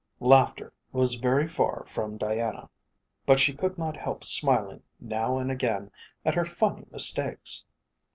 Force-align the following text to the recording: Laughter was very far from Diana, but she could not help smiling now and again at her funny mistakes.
Laughter 0.19 0.73
was 0.91 1.13
very 1.13 1.47
far 1.47 1.85
from 1.85 2.17
Diana, 2.17 2.71
but 3.27 3.39
she 3.39 3.53
could 3.53 3.77
not 3.77 3.95
help 3.95 4.23
smiling 4.23 4.81
now 4.99 5.37
and 5.37 5.51
again 5.51 5.91
at 6.25 6.33
her 6.33 6.43
funny 6.43 6.87
mistakes. 6.89 7.63